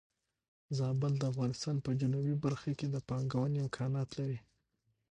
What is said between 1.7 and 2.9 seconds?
په جنوبی برخه کې